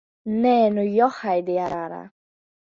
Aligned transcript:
Nē, 0.45 0.53
nu, 0.77 0.85
johaidī 0.93 1.59
ar 1.67 1.77
ārā! 1.83 2.01